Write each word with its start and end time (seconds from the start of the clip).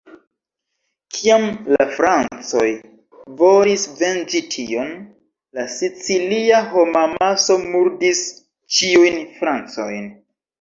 Kiam 1.17 1.43
la 1.73 1.85
francoj 1.97 2.69
volis 3.41 3.83
venĝi 3.99 4.41
tion, 4.55 4.89
la 5.59 5.67
sicilia 5.75 6.63
homamaso 6.73 7.59
murdis 7.67 8.25
ĉiujn 8.79 9.21
francojn. 9.37 10.11